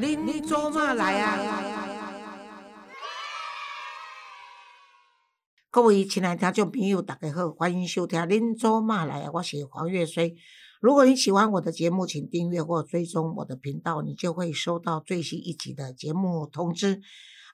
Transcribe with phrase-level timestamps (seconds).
[0.00, 1.36] 您做嘛来啊？
[5.72, 10.36] 各位亲爱听众朋友，大家好，欢迎收听《您做嘛来》，我是黄月水。
[10.80, 17.00] 如果你喜欢我的节目，请订阅或追踪我的频道，你就会收到最新一集的节目通知。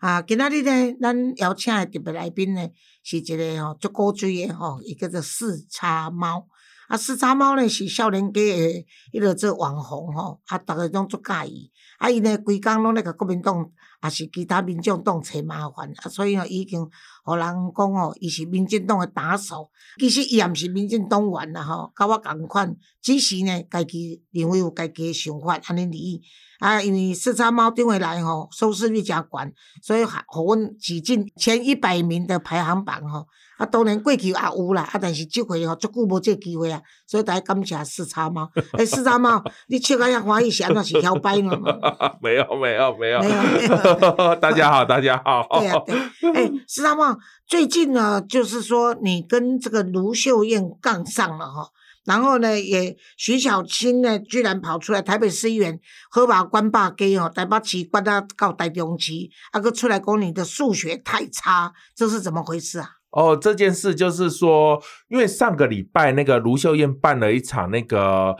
[0.00, 2.68] 啊，今仔日呢，咱邀请的特别来宾呢，
[3.03, 6.46] 是一个吼足古锥的吼，一个叫四叉猫。
[6.89, 11.72] 啊，四叉猫呢是少年家的迄个做网红吼，啊，逐个拢足介意。
[11.98, 13.64] 啊，伊呢规工拢咧甲国民党，
[14.02, 16.80] 也是其他民众党找麻烦，啊，所以吼已经
[17.25, 19.71] 互人讲吼，伊是民进党的打手。
[19.99, 26.22] 其实伊也毋是民进党员啦吼，甲我共款，只是呢，家己认为有家己的想法，安尼而已。
[26.61, 29.52] 啊，因为四叉猫定位来吼，收视率诚悬，
[29.82, 33.27] 所以互阮挤进前一百名的排行榜吼。
[33.56, 38.50] 啊，当然过去也有啦，啊，但是即回吼足久无这机会啊，所以大家感谢四叉猫。
[38.72, 41.50] 诶，四叉猫，你笑个遐欢喜，是安怎是摇摆呢？
[42.20, 44.36] 没有，没有，没有，没有，没有。
[44.42, 45.47] 大家好，大家好。
[45.60, 46.32] 对啊，对。
[46.32, 47.16] 诶，四叉猫，
[47.47, 51.69] 最近呢，就是说你跟这个卢秀燕杠上了哈，
[52.05, 55.78] 然后呢，也徐小青呢，居然跑出来台北市议员
[56.10, 59.12] 喝把官霸给哦，台北市关到到台中市，
[59.52, 62.91] 啊，个出来讲你的数学太差，这是怎么回事啊？
[63.14, 68.36] 哦，这件事就是说，因为上个礼拜那个卢秀燕办了一场那个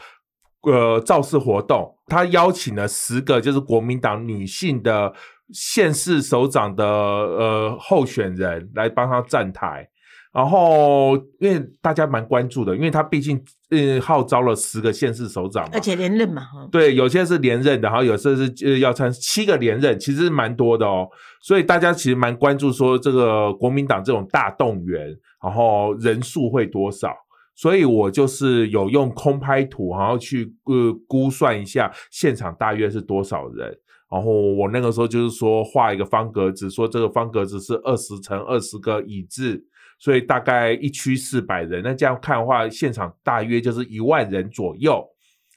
[0.62, 5.14] 呃造势活动，她邀请了十个就是国民党女性的
[5.52, 9.89] 县市首长的呃候选人来帮她站台。
[10.35, 13.41] 然后，因为大家蛮关注的，因为他毕竟
[13.71, 21.09] 嗯号召了十个县市首长，而且连任嘛，对，有些是连任的，然后有些是呃要参七个连任，其实蛮多的哦。
[21.41, 27.15] 所以大家其实蛮关注说这个国民党这种大动员，然后人数会多少。
[27.55, 33.73] 所以我就是有用空拍图，然后去呃估算一下现场大约是多少人。
[34.11, 39.64] 然后我那个时候就是说画一个方格子，说这个方格子是二十乘二十个椅子。
[40.05, 45.03] 所以大概一区四百人，那这样看的话，现场大约就是一万人左右。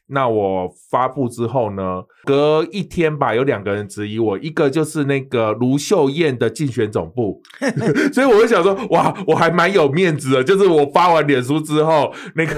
[0.10, 7.42] 那我发布之后呢，隔一天吧，有两个人质疑我，一个就是那个卢秀燕的竞选总部，
[8.14, 12.54] 所以我就想说，哇，我还蛮有面子的，就是我发完脸书之后，那个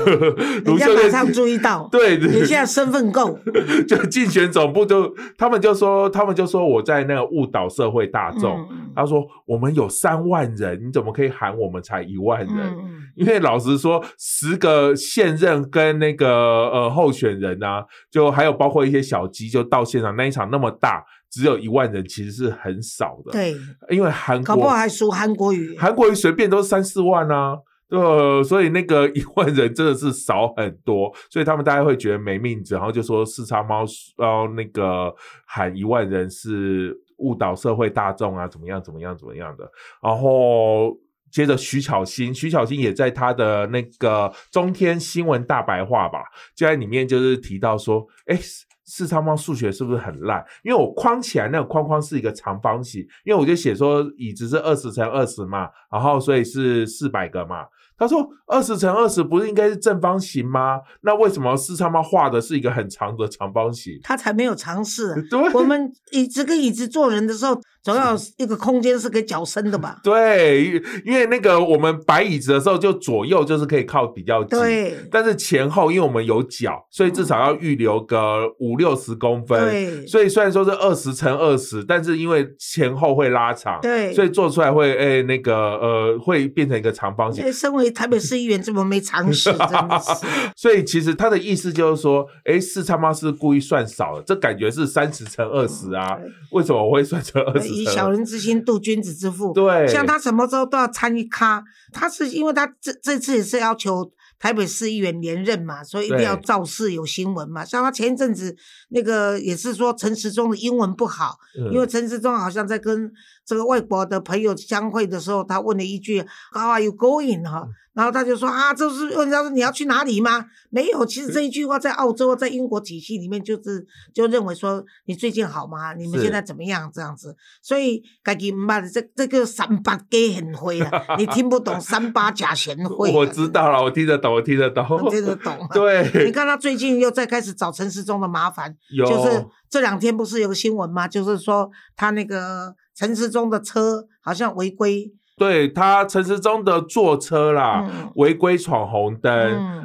[0.65, 3.39] 卢秀燕马上注意到， 对，你现在身份够，
[3.87, 8.63] 就竞选总部就他们就说，他们就说我在那个误导社会大众，
[8.95, 12.77] 他说我们有三万人，你怎么可以喊我们才一万人？
[13.15, 17.38] 因为老实说，十个现任跟那个呃候选。
[17.39, 23.31] 人啊，就还有包括一些小鸡，就到现场那一场那么大，只有一万人，其实是很少的。
[23.31, 23.55] 对，
[23.89, 27.57] 因为韩国搞不好还输韩国语，韩国语随便都是三四万啊，
[27.87, 33.83] 对，所以那个一万人真的是少很多，所以他们大家会觉得没命子，然后就说四叉猫
[34.17, 35.13] 要那个
[35.45, 39.69] 喊一万人是误导社会大众啊，怎么样怎么样怎么样的，
[40.01, 40.97] 然后。
[41.31, 46.19] 接着徐巧芯，徐巧芯也在他的那个中天新闻大白话吧，
[46.55, 48.39] 就在里面就是提到说，哎，
[48.85, 50.43] 四超猫数学是不是很烂？
[50.63, 57.65] 因为我框起来那个框框是一个长方形，因为我就写说椅子是二十乘二十嘛，然后所以是四百个嘛。
[57.97, 60.79] 他说二十乘二十不是应该是正方形吗？
[61.01, 63.99] 那为什么四超猫画的是一个很长的长方形？
[64.01, 65.21] 他才没有尝试。
[65.29, 67.59] 对，我们椅子跟椅子坐人的时候。
[67.81, 69.99] 总要一个空间是给脚伸的吧？
[70.03, 74.59] 对，因为那个我们摆椅子的时候，就左右就是可以靠比较近。
[74.59, 79.59] 对，但是前后，因为我们有脚，所以至少要预留个五六十公分。
[79.61, 87.51] 对，所以虽然说是二十乘二十，但是因为前后会拉长，对，所以做出来会诶那个呃会变成一个长方形。
[87.51, 89.51] 身为台北市议员，怎么没常识？
[89.51, 90.25] 真的是。
[90.55, 96.17] 所以其实他的意思就是说，哎，四叉猫是故意算少了，这感觉是三十乘二十啊？
[96.51, 97.68] 为什么我会算成二十？
[97.69, 99.53] 以小人之心度君子之腹。
[99.53, 101.63] 对，像他什么时候都要参与咖，
[101.93, 107.65] 他是因为他这这次也是要求台北市议员连任嘛，所以一定要造势有新闻嘛。
[107.65, 108.55] 像他前一阵子
[108.89, 111.37] 那个也是说陈时中的英文不好，
[111.71, 113.11] 因为陈时中好像在跟
[113.49, 116.23] 这个外国的朋友相会的时候，他问了一句
[116.53, 117.67] “How are you going？” 哈。
[117.93, 120.45] 然后他就说啊，这是问他说你要去哪里吗？
[120.69, 125.93] 没有，其实这一句话在澳洲、在英国体系里面，就是就认为说你最近好吗？
[125.95, 126.89] 你们现在怎么样？
[126.93, 133.11] 这样子，所以自己妈的这这个三八假很会啊，你听不懂 三八假贤惠。
[133.11, 135.67] 我知道了，我听得懂，我听得懂，我听得懂。
[135.73, 138.73] 对，你看他最近又在开始找陈世忠的麻烦，
[139.05, 141.05] 就是这两天不是有个新闻吗？
[141.05, 145.11] 就是说他那个陈时中的车好像违规。
[145.37, 149.31] 对他陈时中的坐车啦，违规闯红灯，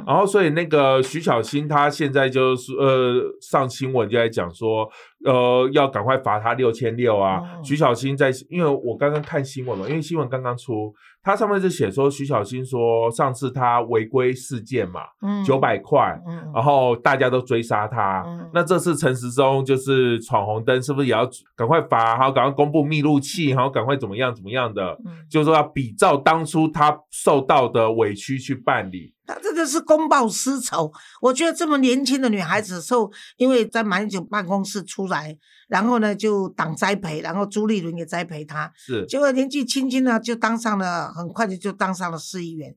[0.05, 4.85] 然后所以那个徐小新他现在就是呃上新闻就在讲说，
[5.23, 7.39] 呃，要赶快罚他六千六啊。
[7.39, 10.93] 哦徐小新在，因为我刚刚看新闻嘛，因为新闻刚刚出，
[11.25, 18.23] 他上面就写说徐小新说上次他违规事件嘛，嗯九百块，嗯然后大家都追杀他。
[18.27, 24.95] 嗯那这次陈时中就是闯红灯，是不是也要赶快罚，还要赶快公布密录器，然后赶快怎么样怎么样的？
[25.03, 29.14] 嗯就是说要比照当初他受到的委屈去办理。
[29.25, 30.91] 他真的是公报私仇。
[31.21, 35.37] 我觉得这么年轻的女孩子受，因为在马英九办公室出来，
[35.67, 42.75] 然后呢就党栽培，然后朱立伦也栽培她，是，结果年纪轻轻呢就当上了，很快的就当上了市议员。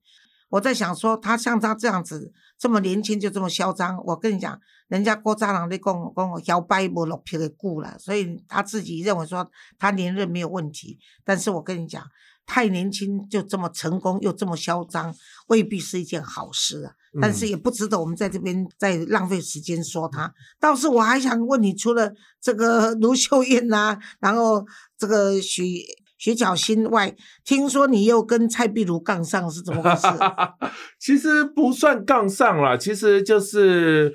[0.51, 4.59] 我在想说，他像他这样子这么年轻就这么嚣张，我跟你讲，
[4.89, 10.99] 人家郭渣郎在跟我跟我摇摆不落皮的顾了，所以他自己认为说他连任没有问题。
[11.23, 12.03] 但是我跟你讲，
[12.49, 15.15] 太年轻就这么成功又这么嚣张，
[15.49, 16.93] 未必是一件好事啊。
[17.21, 20.33] 但是嗯也不值得我们在这边再浪费时间说他。
[20.59, 24.65] 倒是我还想问你，除了这个卢秀燕呐、 然后
[24.97, 25.83] 这个许
[26.17, 27.15] 许巧新外，
[27.45, 30.07] 听说你又跟蔡壁如杠上，是怎么回事？
[30.99, 34.13] 其实不算杠上了，其实就是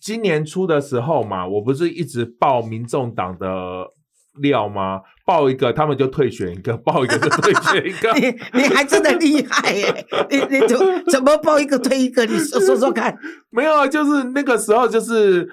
[0.00, 3.46] 今年初的时候嘛，我不是一直报民众党的
[4.38, 5.00] 料吗？
[5.24, 8.12] 报一个他们就退选一个， 报一个就退选一个。
[8.20, 10.06] 你你还真的厉害耶！
[10.30, 10.78] 你你怎
[11.10, 12.24] 怎么报一个退一个？
[12.26, 13.16] 你说说说看。
[13.50, 15.48] 没有啊，就是那个时候，就是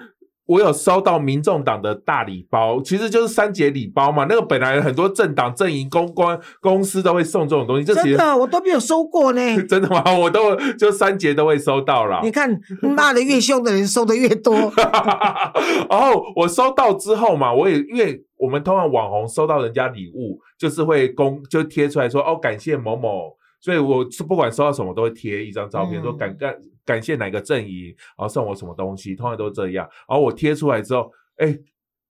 [0.46, 4.26] 我有收到民众党的大礼包，其实就是三节礼包嘛。
[4.28, 9.40] 那个本来很多政党、阵营、公关公司都会送这种东西，这真的，我都没有收过呢。
[9.66, 10.02] 真的吗？
[10.14, 12.20] 我都就三节都会收到了。
[12.22, 14.54] 你看，骂的越凶的人收的越多。
[15.88, 29.88] 然后我收到之后嘛，我也因为我们通常网红收到人家礼物，就是会公就贴出来说哦感谢某某，所以我是不管收到什么都会贴一张照片，嗯说感感感谢哪个阵营，然后送我什么东西，通常都这样。
[30.06, 31.56] 然后我贴出来之后，哎，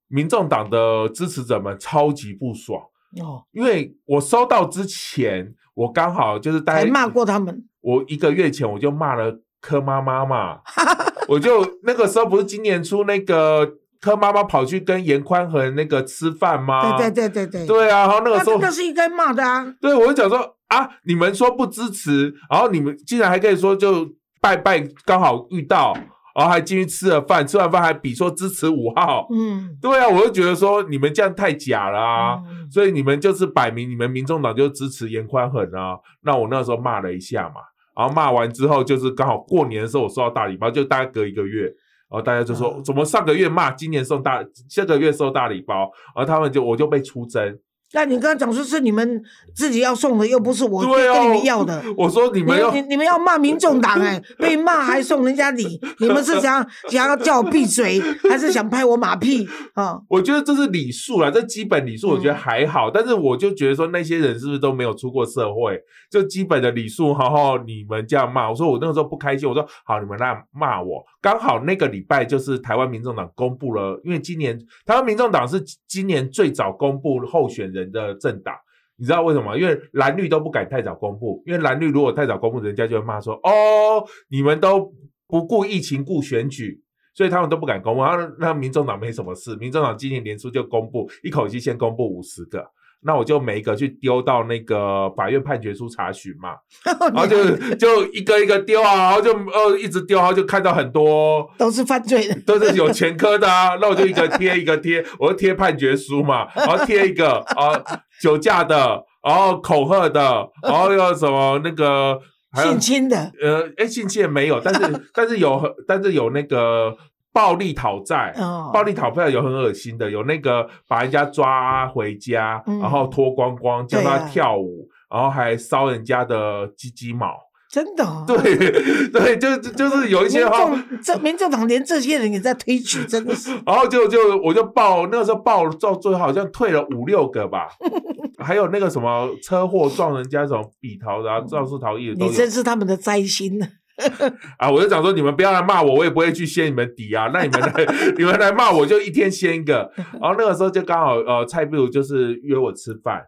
[0.08, 2.82] 民众党的支持者们超级不爽，
[3.22, 7.64] 哦，因为我收到之前，我刚好就是大家还骂过他们。
[7.82, 10.58] 我一个月前我就骂了柯妈妈嘛，
[11.28, 16.98] 我就那个时候不是今年初那个柯妈妈跑去跟严宽和那个吃饭吗？
[16.98, 17.66] 对对对对对。
[17.68, 19.72] 对啊，然后那个时候那是应该骂的啊。
[19.80, 24.08] 对我就讲说啊，你们说不支持，然后你们竟然还可以说就
[24.40, 25.94] 拜拜，刚好遇到，
[26.34, 29.76] 然后还进去吃了饭，吃完饭还比说支持五号，嗯。
[29.80, 32.42] 对啊，我就觉得说你们这样太假了啊。
[32.50, 32.70] 嗯。
[32.70, 37.60] 所以你们就是摆明你们民众党就支持严宽很啊，那我那时候骂了一下嘛，
[37.96, 42.82] 然后骂完之后就是刚好过年的时候我收到大礼包，就大概隔一个月，然后大家就说、嗯。
[42.82, 47.56] 怎么上个月骂，今年送大，下个月收大礼包，然后他们就我就被出征，
[47.94, 49.22] 那你刚刚讲说是你们
[49.54, 51.82] 自己要送的，又不是我对啊，跟你们要的。
[51.96, 59.98] 我说你你们要你你们要骂民众党哎， 被骂还送人家礼，你们是想想要叫我闭嘴，还是想拍我马屁啊？
[60.10, 65.80] 我觉得这是礼数啦，这基本礼数我觉得还好，但是我就觉得说那些人是不是都没有出过社会？
[66.10, 71.04] 就基本的礼数，然后你们这样骂，我说我那个时候不开心，我说好，你们来骂我。
[71.24, 78.54] 刚好那个礼拜就是台湾民众党公布了，因为今年台湾民众党是今年最早公布候选人的政党。
[78.96, 79.56] 你知道为什么？
[79.58, 84.92] 因为蓝绿都不敢太早公布，因为蓝绿如果太早公布，人家就会骂说：“哦，你们都
[85.26, 86.82] 不顾疫情顾选举。”
[87.16, 88.02] 所以他们都不敢公布。
[88.02, 92.62] 然后那民众党没什么事，民众党今年年初就公布，一口气先公布五十个，
[93.04, 96.54] 那我就每一个去丢到那个法院判决书查询嘛，
[97.12, 102.34] 然后就就一个一个丢啊，然后就呃一直丢，然后就看到很多都是犯罪的。
[102.46, 107.80] 都是有前科的啊，那我就一个贴一个贴，我就贴判决书嘛，然后贴一个啊
[108.22, 112.18] 酒驾的，然后恐吓的，然后又什么那个
[112.52, 116.96] 还性侵的，呃，哎，性侵也没有，但是但是有，但是有那个
[117.34, 127.34] 暴力讨债，哦暴力讨债有很恶心的，有那个把人家抓回家，嗯然后脱光光叫他跳舞，然后还烧人家的鸡鸡毛，
[127.68, 128.24] 真的、哦。
[128.26, 128.36] 对
[129.10, 130.58] 对，就就就是有一些民哈。
[130.64, 133.50] 众这民众党连这些人也在推举，真的是。
[133.66, 137.66] 然后就就我就报那个时候报到最后好像退了五六个吧，
[138.38, 142.24] 还有那个什么车祸撞人家什么笔逃的啊，肇事逃逸的。
[142.24, 143.66] 你真是他们的灾星呢。
[143.66, 143.70] 啊，
[144.72, 147.30] 我就讲说你们不要来骂我，我也不会去掀你们底啊。
[147.32, 147.86] 那你们来，
[148.18, 149.90] 你们来骂我就一天掀一个。
[150.20, 153.22] 然后那个时候就刚好呃，蔡壁如就是约我吃饭，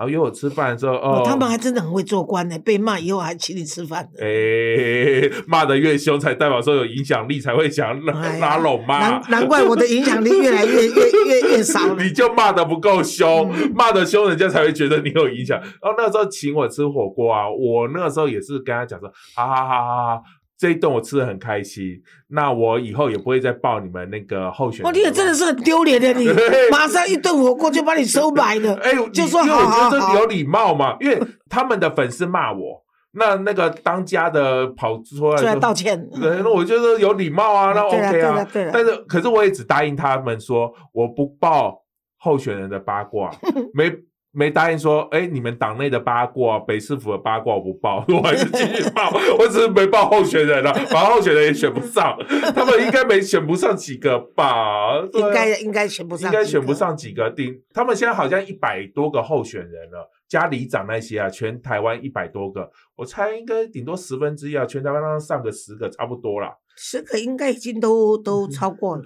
[0.00, 4.24] 然后约我吃饭的时候，哦，哦，他们还真的很会做官呢，被骂以后还请你吃饭的。
[4.24, 8.02] 诶骂的越凶，才代表说有影响力，才会想
[8.40, 9.22] 拉拢嘛难。
[9.28, 11.96] 难怪我的影响力越来越越越越少了。
[12.02, 15.60] 你就骂的不够凶，嗯骂的凶，人家才会觉得你有影响。
[15.60, 20.22] 然后那个时候请我吃火锅啊，我那个时候也是跟他讲说，好好好好好，
[20.60, 21.98] 这一顿我吃的很开心，
[22.28, 24.86] 那我以后也不会再报你们那个候选人。
[24.86, 26.28] 哦，你也真的是很丢脸的，你
[26.70, 36.06] 马上一顿火锅就把你收买了，哎，就说好好好有礼貌嘛，因为他们的粉丝骂我，那那个当家的跑出来道歉。
[36.10, 38.46] 对，那我觉得有礼貌啊，那 OK 啊。
[38.70, 41.82] 但是，可是我也只答应他们说，我不报
[42.18, 43.30] 候选人的八卦，
[43.72, 43.90] 没
[44.32, 49.10] 没答应说，哎，你们党内的八卦、北市府的八卦我不报， 我还是继续报。
[49.38, 52.16] 我只是没报候选人了， 反正候选人也选不上，
[52.54, 55.00] 他们应该没选不上几个吧？
[55.12, 56.70] 应该应该选不上，应该选不。
[56.80, 69.02] 上几个顶，他们现在好像一百多个候选人了，家里长那些啊，全台湾一百多个，我猜应该顶多十分之一啊，全台湾让上个十个差不多啦，十个应该已经都都超过了。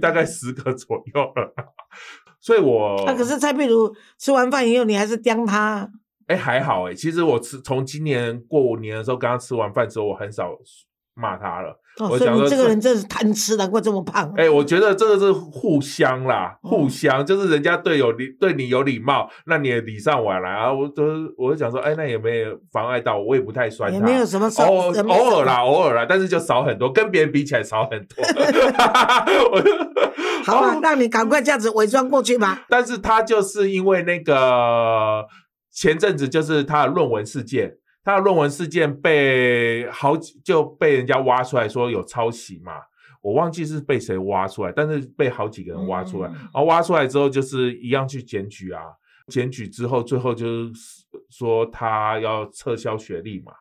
[0.00, 1.54] 大概十个左右了。
[2.42, 5.88] 所以我那可是蔡壁如吃完饭以后，你还是刁他，
[6.26, 10.50] 哎还好哎，其实我吃从今年过年的时候，刚刚吃完饭之后，我很少
[11.14, 11.78] 骂他了。
[12.00, 14.32] 哦，所以你这个人真是贪吃，难怪这么胖。
[14.34, 20.72] 哎、我觉得这个是互相啦，嗯互相、就是人家对有礼对你有礼貌，那你也礼尚往来啊。
[20.72, 21.04] 我都
[21.36, 28.24] 我就想说，哎，那也没有妨碍到我，我也不太酸他，也没有什么偶偶尔啦，偶尔啦，但是就少很多，跟别人比起来少很多。
[29.52, 29.70] 我就
[30.46, 32.66] 好啊，让你赶快这样子伪装过去吧。
[32.68, 35.26] 但是他就是因为那个
[35.70, 42.72] 前阵子就是他的论文事件，他的论文事件被好几就被人家挖出来说有抄袭嘛，
[43.22, 46.34] 我忘记是被谁挖出来，但是被好几个人挖出来，嗯。
[46.34, 48.82] 然后挖出来之后就是一样去检举啊，
[49.28, 50.72] 检举之后最后就是
[51.30, 53.52] 说他要撤销学历嘛，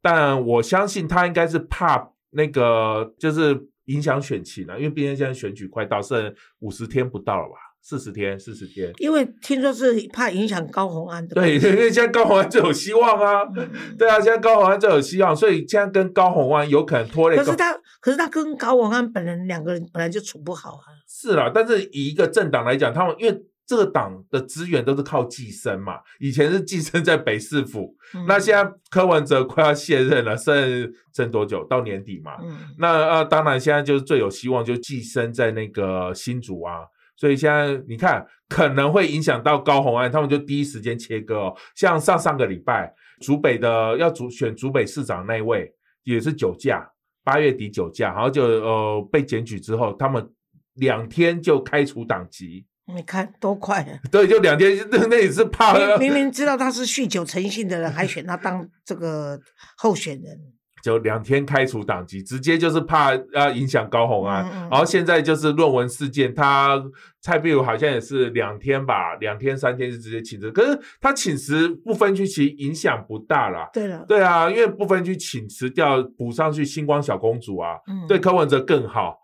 [0.00, 8.92] 但我相信他应该是怕那个就是影响选情啊，因为毕竟现在选举快到，剩五十天不到了吧，四十天，四十天。
[8.98, 17.36] 因为听说是怕影响高红安的对，因为现在高红安最有希望啊，嗯对啊，现在高红安最有希望，所以现在跟高红安有可能拖累。
[17.36, 20.84] 可是他，可是他跟高红安本人两个人本来就处不好啊。
[21.06, 31.64] 是啦，但是以一个政党来讲，他们因为这个党的资源都是靠寄生嘛，以前是寄生在北市府，嗯那现在柯文哲快要卸任了，剩剩多久？
[31.64, 32.32] 到年底嘛。
[32.42, 36.80] 嗯，那呃，当然现在就是最有希望，就寄生在那个新竹啊。
[37.16, 41.56] 所以现在你看，可能会影响到高红安，他们就第一时间切割哦。
[41.74, 46.86] 像上上个礼拜，竹北的要主选竹北市长那一位也是酒驾，
[47.22, 50.28] 八月底酒驾，然后就呃被检举之后，他们
[50.74, 52.66] 两天就开除党籍。
[52.92, 53.98] 你看多快啊！
[54.10, 59.40] 对，就两天，那那也是怕明明明知道他是酗酒成性的人，还选他当这个
[59.76, 60.38] 候选人。
[60.84, 64.44] 就两天开除党籍，直接就是怕要影响高红安。
[64.44, 66.78] 嗯嗯然后现在就是论文事件，他
[67.22, 70.52] 蔡壁如好像也是两天吧，两天三天就直接请辞。
[70.52, 73.66] 可是他请辞不分区，其实影响不大啦。
[73.72, 79.16] 对了，对啊，因为不分区请辞掉补上去星光小公主啊，嗯对柯文哲更好。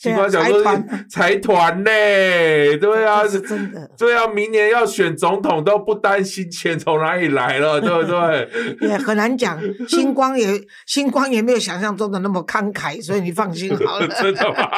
[0.00, 1.90] 星对啊光小公主财团呢？
[2.80, 8.88] 对啊，是真的，对啊，明年要选总统都不担心钱从哪里来了， 对不对？
[8.88, 9.60] 也很难讲。
[9.86, 14.08] 星光也星光也没有想象中的那么慷慨，所以你放心好了。
[14.20, 14.70] 真的吗？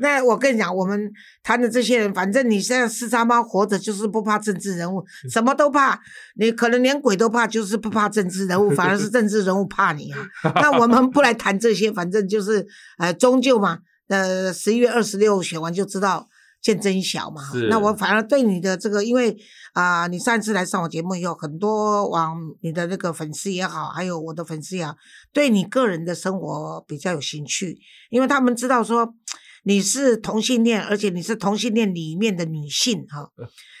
[0.00, 1.10] 那我跟你讲，我们
[1.44, 6.00] 谈的这些人，反正你现在四叉猫活着就是不怕政治人物，什么都怕，
[6.36, 10.18] 你可能连鬼都怕，就是不怕政治人物，反而是政治人物怕你啊。
[10.56, 12.66] 那我们不来谈这些，反正就是
[12.98, 16.28] 呃，终究嘛，呃，十一月二十六选完就知道
[16.60, 17.42] 见真晓嘛。
[17.68, 19.36] 那我反而对你的这个，因为
[19.72, 24.96] 啊、你上一次来上我节目以后，很多网你的那个粉丝也好，还有我的粉丝也好，
[25.32, 27.78] 对你个人的生活比较有兴趣，
[28.10, 29.14] 因为他们知道说
[29.62, 33.30] 你是同性恋，而且你是同性恋里面的女性哈，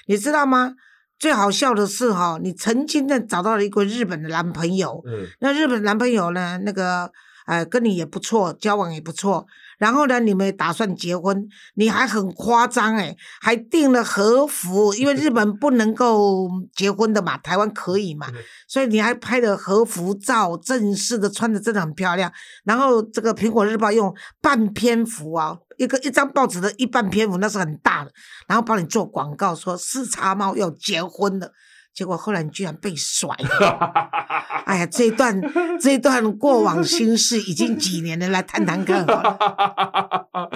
[0.06, 0.74] 你知道吗？
[1.18, 7.10] 最好笑的是哈，你曾经的找到了一个日本的男朋友，嗯，那日本男朋友呢，那个
[7.50, 9.44] 呃跟你也不错，交往也不错，
[9.76, 18.36] 然后呢你们也打算结婚，你还很夸张诶，还订了和服，因为日本不能够结婚的嘛，台湾可以嘛嗯，
[18.68, 22.32] 所以你还拍了和服照，正式的穿的真的很漂亮。
[22.62, 28.12] 然后这个苹果日报用半篇幅啊，一个一张报纸的一半篇幅，那是很大的，
[28.46, 31.50] 然后帮你做广告说四叉猫要结婚了。
[31.92, 33.76] 结果后来你居然被甩了，
[34.64, 35.40] 哎呀，这一段
[35.80, 40.50] 这一段过往心事已经几年了，来谈谈看好了。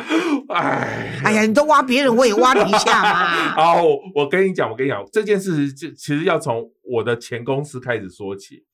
[0.49, 3.27] 哎，哎呀，你都挖别人，我也挖你一下嘛。
[3.61, 3.83] 好，
[4.15, 8.65] 我跟你讲，我跟你讲，这件事就其实要从我的前公司开始说起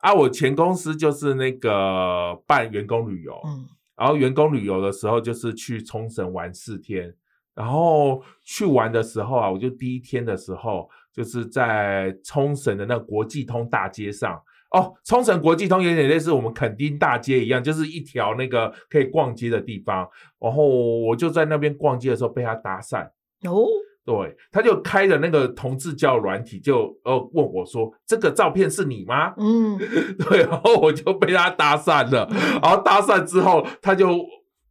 [0.00, 0.12] 啊。
[0.12, 7.14] 我前公司就是那个办员工旅游，嗯然后员工旅游的时候就是去冲绳玩四天，
[7.54, 14.40] 然后去玩的时候啊，我就第一天的时候就是在冲绳的那个国际通大街上
[14.72, 20.08] 哦，冲绳国际通有点类似我们垦丁大街一样，就是一条那个可以逛街的地方。
[20.38, 23.04] 然后我就在那边逛街的时候被他搭讪，
[23.48, 23.66] 哦，
[24.04, 29.76] 对，他就开着那个同志教软体，就呃问我说：“这个照片是你吗？”嗯，
[30.30, 32.28] 对，然后我就被他搭讪了。
[32.62, 34.08] 然后搭讪之后，他就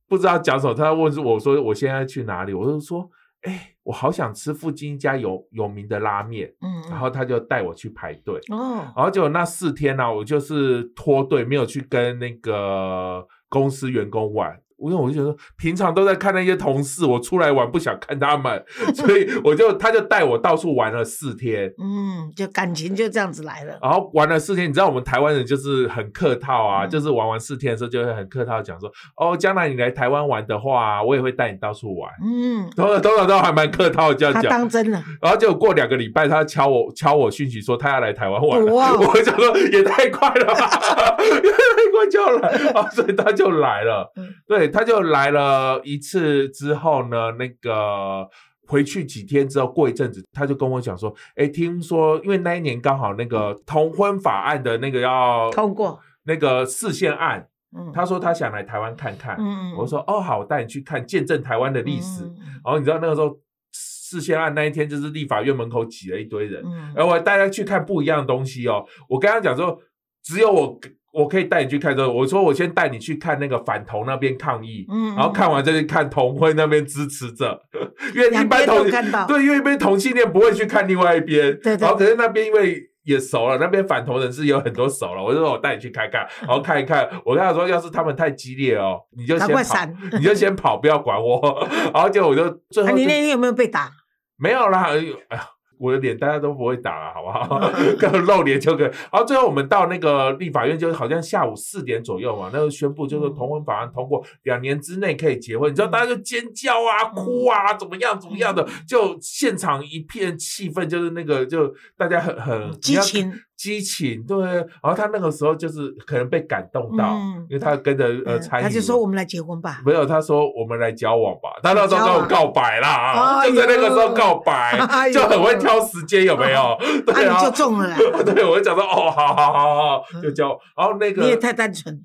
[0.07, 3.09] 不知道讲什么，他问我说：“我现在去哪里？”我就说
[3.43, 8.39] ：“哎，我好想吃附近一家有有名的拉面。”嗯，然后他就带我去排队。
[8.49, 14.59] 哦，然后结果那四天呢、我就是脱队，没有去跟那个公司员工玩。
[14.81, 18.63] 因为我就觉得平常都在看那些同事，我出来玩不想看他们，
[18.95, 21.71] 所以我就他就带我到处玩了四天。
[21.77, 23.77] 嗯，就感情就这样子来了。
[23.81, 32.11] 然后玩了四天，你知道我们台湾人就是很客套啊，嗯就是玩完四天的时候就会很客套地讲说，哦，将来你来台湾玩的话，我也会带你到处玩。
[32.23, 35.03] 嗯，通常通常都还蛮客套的这样他讲，当真了。
[35.21, 41.49] 然后结果过两个礼拜，他敲我敲我讯息说他要来台湾玩了，哇 我就说也太快了吧， 也太
[41.91, 48.29] 快就来，啊，所以他就来了，嗯对，他就来了一次之后呢，那个。
[48.71, 55.99] 回去几天之后，过一阵子，他就跟我讲说：“哎，听说因为那一年刚好那个同婚法案的那个要通过。
[56.25, 59.35] 那个视线案，嗯，他说他想来台湾看看。
[59.39, 62.23] 嗯，我说：哦，好，我带你去看，见证台湾的历史。
[62.25, 63.35] 嗯然后你知道那个时候
[63.73, 68.85] 视线案那一天，就是立法院门口挤了一堆人，嗯，然后我带他去看不一样的东西哦。
[69.07, 69.81] 我跟他讲说，
[70.21, 70.79] 只有我
[71.19, 72.11] 我可以带你去看这个。
[72.11, 77.61] 我说我先带你去看那个反同那边抗议，嗯，然后看完再去看同婚那边支持者，
[78.15, 78.83] 因为一般同。
[79.27, 82.87] 对，因为一般同性恋不会去看另外一边，对对然后可是那边因为。
[83.05, 87.09] 也熟了，那边反同人士有很多熟了，我就说我带你去看看， 然后看一看。
[87.25, 89.85] 我跟他说，要是他们太激烈哦，你就先跑！
[90.19, 91.67] 你就先跑，不要管我。
[91.91, 93.89] 然后结果我就最后啊，你那天有没有被打？
[94.37, 95.43] 没有啦，哎呦哎呀，
[95.79, 97.71] 我的脸大家都不会打了，好不好？
[97.97, 98.85] 跟露脸就可以。
[98.85, 105.71] 然后最后我们到那个立法院，就好像下午四点左右嘛，那个宣布就是同婚法案通过，两年之内可以结婚。
[105.71, 113.33] 你知道大家就尖叫啊、哭啊，怎么样怎么样的，就现场一片气氛，就是那个就大家很很激情。
[113.59, 114.39] 激情，对。
[114.41, 119.81] 然后他那个时候就是可能被感动到，嗯因为他跟着呃嗯参与，他就说我们来结婚吧。
[119.85, 121.49] 没有，他说我们来交往吧。
[121.61, 126.77] 他那时候跟我告白啦，啊就在那个时候告白，哎就很会挑时间，有没有？
[127.05, 127.97] 对就，中了啦！
[128.23, 130.57] 对，我就讲说哦，好好好好好，就交。
[130.77, 132.01] 然后那个你也太单纯。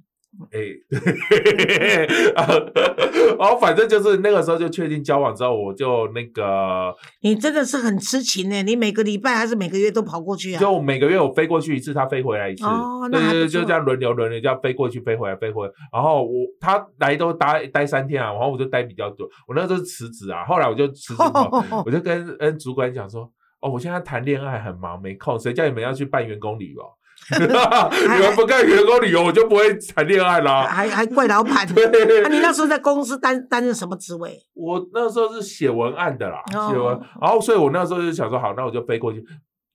[0.50, 0.58] 哎，
[0.90, 2.06] 对
[3.38, 10.60] 然后反正就是那个时候就确定交往之后，我就那个你真的是很痴情呢，你每个礼拜还是每个月都跑过去啊？
[10.60, 15.72] 就每个月我飞过去一次，他飞回来一次，哦那对对对，还不错就这样轮流轮流，这样飞过去飞回来飞回来。
[15.92, 19.28] 然后我他来都待待三天啊，然后我就待比较久。
[19.46, 26.82] 我那时候是辞职啊，后来我就辞职跑，我就跟跟主管讲说，哦，我现在谈恋爱很忙，没空，谁叫你们要去办员工旅游？
[27.38, 30.64] 你们不干员工旅游，我就不会谈恋爱啦。
[30.64, 31.66] 还还怪老板。
[31.72, 34.38] 对啊，你那时候在公司担担任什么职位？
[34.54, 39.24] 我那时候是写文案的啦，哦写文，然后所以我那时候就想说，好，那我就飞过去，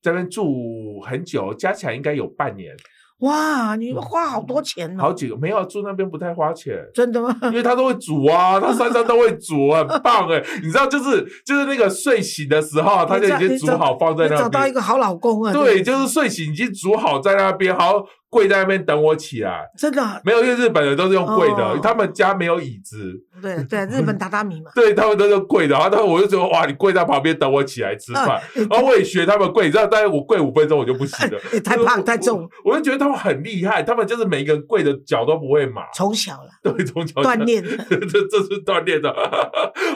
[0.02, 2.76] 这边住很久，加起来应该有半年，
[3.20, 5.02] 哇，你花好多钱哦！
[5.04, 6.74] 好几个没有住那边不太花钱。
[6.94, 7.36] 真的吗？
[7.44, 10.42] 因为他都会煮啊，他三餐都会煮，很棒哎！
[10.64, 14.52] 你知道，就是就是那个睡醒的时候，他就已经煮好放在那边。
[14.52, 15.52] 到一个好老公啊！
[15.52, 19.70] 对，就是睡醒已经煮好在那边，好跪在那边等我起来。
[19.78, 21.80] 真的，没有，因为日本人都是用跪的，哦。
[21.82, 24.72] 他们家没有椅子，对对，日本榻榻米嘛。
[24.76, 25.76] 对他们都是跪的。
[25.76, 36.34] 然后他我就觉得哇，你跪在旁边等我起来吃饭，嗯然后我也学他们跪，你知道，但是我跪五分钟我就不行了，也太胖太重，我就觉得他们很厉害，他们就是每一个人跪的脚都不会麻，从小。
[36.34, 37.22] 了 对，从小。
[37.22, 37.64] 锻炼。
[37.90, 39.14] 这这是锻炼的，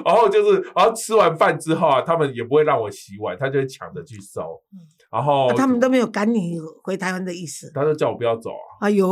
[0.05, 4.61] 然后就是，然后吃完饭之后啊，他们也不会让我洗碗，他就会抢着去收，
[5.13, 7.71] 然后、啊他们都没有赶你回台湾的意思。
[7.75, 8.49] 他就叫我不要走
[8.83, 9.07] 哎呦，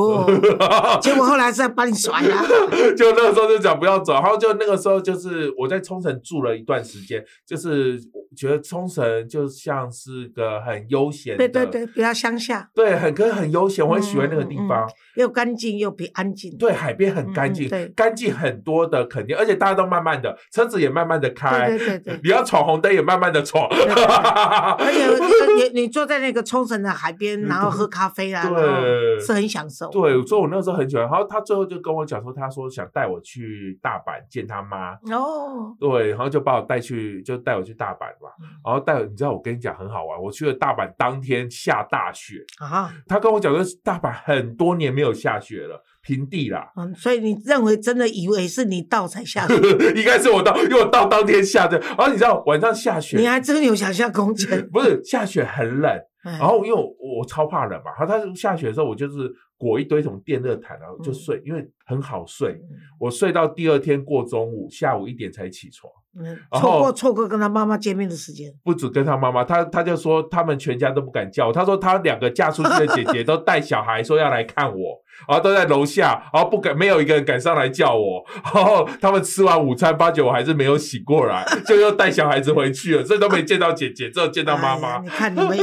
[0.60, 2.43] 啊， 结果后来是要把你甩了。
[2.97, 7.97] 就那个时候就讲不要走，然后就那个时候就是我在冲绳住了一段时间，就是
[8.36, 14.89] 觉得冲绳就像是个很悠闲的，对对对，比较乡下，对，很可以很悠闲，我很喜欢那个地嗯嗯嗯方。
[15.15, 16.55] 又干净又比安静。
[16.57, 22.19] 对，海边很干净，对干净很多的肯定，而且大家都慢慢的，车子也慢慢的开，对对对对。
[22.23, 29.89] 你要闯红灯也慢慢的闯， 而且你你坐在那个冲绳的海边，然后喝咖啡啊，对是很享受。
[29.89, 31.06] 对，所以我那时候很喜欢。
[31.06, 38.30] 然后他最后就跟我讲说，他说想带我去大阪见他妈，哦，对，然后就把我带去，就带我去大阪嘛。
[38.41, 46.71] 嗯然后带，你知道我跟你讲很好玩，我去了大阪当天下大雪，啊，他跟我讲说大阪很多年没有下雪了，平地啦。
[46.75, 49.55] 嗯，所以你认为真的以为是你到才下雪，
[49.95, 51.79] 应该是我到，因为我到当天下的。
[51.79, 54.67] 然后你知道晚上下雪，你还真有想象空间。
[54.69, 55.91] 不是下雪很冷，
[56.23, 56.83] 哎然后因为我
[57.19, 62.59] 我超怕冷嘛，然后它下雪的时候，我就是裹一堆什么电热毯，然后就睡，因为很好睡。
[62.99, 65.91] 我睡到第二天过中午，下午一点才起床。
[66.19, 68.52] 嗯，错过错过跟他妈妈见面的时间。
[68.63, 71.54] 不止跟他妈妈，他他就说他们全家都不敢叫我。
[71.54, 78.21] 他说他两个嫁出去的姐姐都带小孩说要来看我，然后都在楼下，然后不敢没有一个人敢上来叫我。
[78.54, 84.97] 然后他们吃完午餐，发觉我还是没有醒过来，就又带小孩子回去了，所以都没见到姐姐，只有见到妈妈。
[84.97, 85.58] 哎你看你们，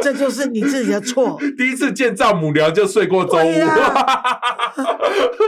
[0.00, 1.38] 这就是你自己的错。
[1.56, 3.54] 第一次见丈母娘就睡过中午，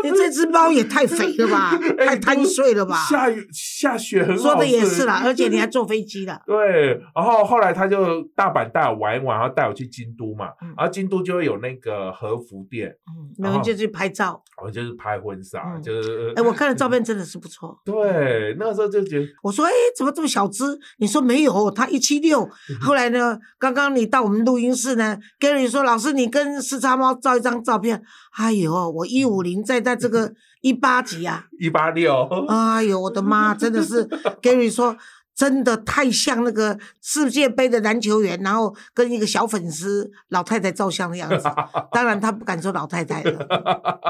[0.03, 2.97] 你 这只猫也太肥了吧， 哎太贪睡了吧？
[3.09, 6.41] 下雨下雪很好说的也是啦，而且你还坐飞机了。
[6.47, 14.43] 对，然后后来他就大阪带我玩一玩，然后带我去京都嘛，嗯然后京都就会有那个和服店，嗯，然后就去拍照。
[14.63, 17.77] 我就是拍婚纱，嗯就是哎，我看了照片真的是不错。
[17.85, 20.65] 对，那个时候就觉得我说，哎，怎么这么小只？
[20.99, 22.43] 你说没有，他一七六。
[22.43, 28.03] 嗯后来呢，刚刚你到我们录音室呢，Gary 说，老师你跟四叉猫照一张照片。
[28.37, 31.45] 哎呦，我一五零在在这个一八几啊。
[31.61, 34.09] 一八六，哎呦，我的妈，真的是
[34.41, 34.97] Gary 说。
[35.37, 41.49] 真的太像那个世界杯的篮球员，然后跟一个小粉丝老太太照相的样子。
[41.91, 43.45] 当然，他不敢说老太太了。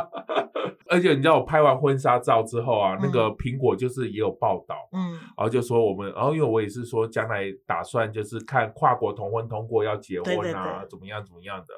[0.87, 4.75] 而且你知道我拍完婚纱照之后啊，那嗯个苹果就是也有报道。
[4.93, 11.73] 嗯然后就说我们，然后因为我也是说将来打算就是看跨国同婚通过要结婚啊，对对对怎么样怎么样的，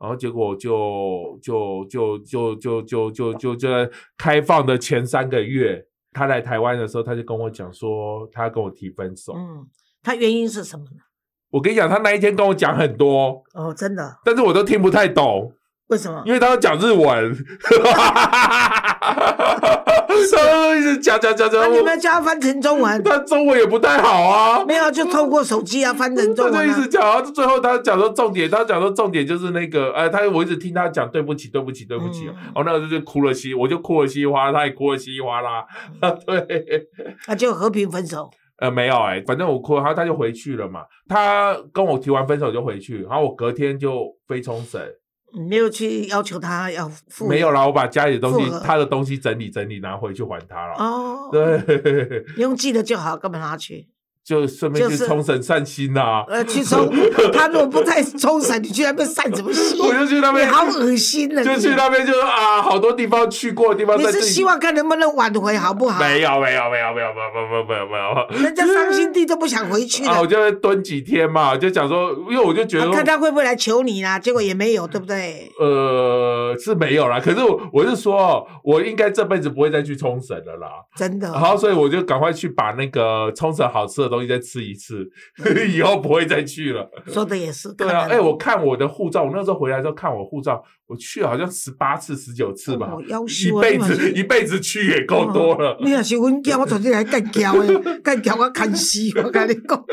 [0.00, 9.34] 然后结果就就就就就就就就就在开放的前三个月，他来台湾的时候，他就跟我讲说他要跟我提分手。
[9.36, 9.66] 嗯，
[10.02, 11.02] 他原因是什么呢？
[11.50, 14.18] 我跟你讲，他那一天跟我讲很多，哦，真的？
[14.24, 15.52] 但是我都听不太懂，
[15.90, 16.22] 为什么？
[16.24, 17.36] 因为他要讲日文，
[20.32, 23.02] 他一直讲讲讲讲，那你我们叫他翻成中文？
[23.02, 24.64] 他中文也不太好啊。
[24.64, 26.64] 没有，就透过手机啊翻成中文、啊。
[26.64, 35.66] 就一直讲，然后最后他讲说重点，他讲说重点就是那个，呃，他我一直听他讲对不起，对不起，对不起，嗯然后那个就哭了稀，我就哭了稀里哗啦，他也哭了稀里哗啦，
[36.26, 36.86] 对，
[37.26, 38.30] 那就和平分手。
[38.60, 44.99] 呃，没有哎、反正我哭了，然后他就回去了嘛，他跟我提完分手就回去，然后我隔天就飞冲绳，你
[45.32, 47.28] 没有去要求他要付？
[47.28, 51.58] 没有啦，我把家里的东西，他的东西整理整理，拿回去还他了，哦，对，
[52.34, 53.88] 不 用记得就好，干嘛拿去？
[54.30, 56.22] 就顺便去冲绳散心呐。
[56.28, 56.88] 呃，去冲。
[57.34, 59.50] 他如果不在冲绳，你去那边散什么？
[59.82, 60.48] 我就去那边。
[60.48, 61.42] 好恶心呢。
[61.44, 63.98] 就去那边，就说啊，好多地方去过的地方。
[63.98, 65.98] 你是希望看能不能挽回好不好？
[65.98, 68.44] 没有没有没有没有没有没有没有没有。
[68.44, 70.04] 人家伤心地都不想回去。
[70.04, 72.88] 了，我就会蹲几天嘛，就讲说，因为我就觉得。
[72.92, 75.50] 看他会不会来求你啦，结果也没有，对不对？
[75.58, 80.68] 呃，是没有啦，可是我，我是说，我应该这辈子不会再去冲绳了啦。
[80.96, 81.32] 真的。
[81.32, 84.19] 好，所以我就赶快去把那个冲绳好吃的东。
[84.26, 85.08] 再吃一次，
[85.72, 86.88] 以后不会再去了。
[87.06, 87.72] 说的也是。
[87.74, 92.92] 对啊，哎、我看我的护照，我那时候回来之后看我护照，我去好像十八次、十九次吧
[93.28, 95.76] 一辈子一辈子去也够多了。
[95.80, 99.84] 你若是阮 囝，我昨天来干交的，干交我看死，我跟你讲，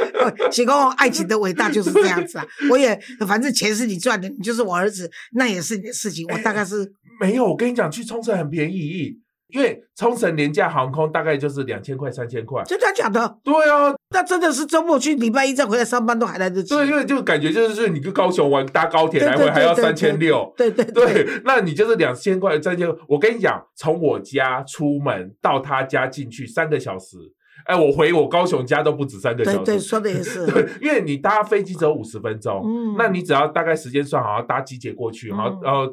[0.52, 2.46] 是讲爱情的伟大就是这样子啊。
[2.70, 6.26] 我也反正钱是你赚的，你就是我儿子，那也是你的事情。
[6.32, 9.18] 我大概是没有，我跟你讲，去冲绳很便宜，
[9.50, 12.64] 因为冲绳廉价航空大概就是两千块、三千块。
[12.66, 13.38] 真的假的？
[13.44, 16.74] 对啊，那真的是周末去，礼拜一再回来上班都还来得及。
[16.74, 20.54] 对，因为就感觉就是你跟高雄玩搭高铁来回还要三千六。
[20.56, 22.88] 对对对，对，那你就是两千块、三千。
[23.08, 27.18] 我跟你讲，从我家出门到他家进去三个小时，
[27.66, 29.58] 哎，我回我高雄家都不止三个小时。
[29.58, 30.46] 对对，说的也是。
[30.48, 35.86] 对，因为你搭飞机只有五十分钟，嗯那你只要大概时间算好，要搭机捷过去，然后嗯然后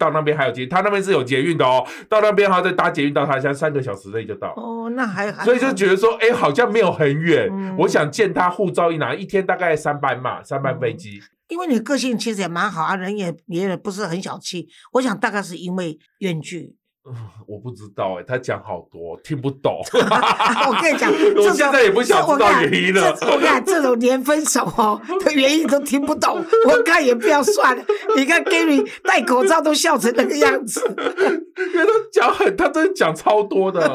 [0.00, 4.54] 到那边还有捷，他那边是有捷运的哦，到那边还要再搭捷运到他家，三个小时内就到。
[4.56, 7.50] 哦，那还还所以就觉得说，哎，好像没有很远。
[7.52, 11.20] 嗯我想见他护照一拿，一天大概三班嘛，三班飞机。
[11.48, 14.68] 因为你个性其实也蛮好啊，人也也不是很小气。
[14.92, 16.74] 我想大概是因为远距。
[17.46, 19.80] 我不知道哎、他讲好多，听不懂。
[19.92, 27.84] 我跟你讲， 我现在也不想知道原因了我跟你讲，这种连分手哦的原因都听不懂，我看也不要算了。
[28.16, 33.88] 你看 Gary 戴口罩都笑成那个样子，因为他讲很，他真的讲超多的，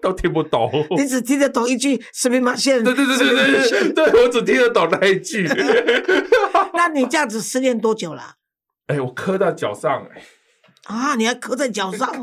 [0.00, 0.70] 都听不懂。
[0.96, 2.82] 你只听得懂一句“什么马线”。
[2.84, 5.48] 对对对对对对，对我只听得懂那一句。
[6.74, 8.36] 那你这样子失恋多久了？
[8.88, 10.22] 哎，我磕到脚上，哎，
[10.84, 12.22] 啊，你还刻在脚上哦，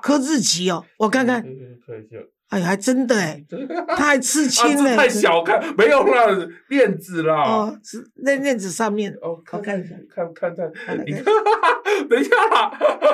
[0.00, 1.44] 刻日期哦，我看看。
[2.48, 3.44] 哎，还真的哎，
[3.88, 7.42] 他还刺啊，青嘞，这太小看，没有啦，链子啦。
[7.42, 12.72] 哦，是在链子上面，哦，我看一下，看看看看，你看看，等一下啦。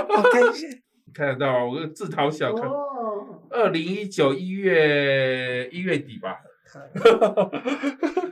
[0.08, 0.68] 我看一下，
[1.12, 2.64] 看得到我自讨小看。
[2.64, 6.36] 哦，二零一九一月一月底吧。